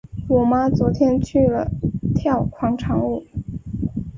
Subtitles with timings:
[0.29, 1.69] 我妈昨天去了
[2.15, 3.23] 跳广场舞。